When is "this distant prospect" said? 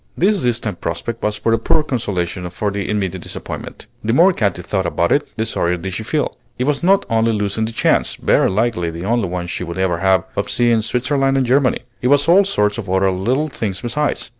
0.17-1.21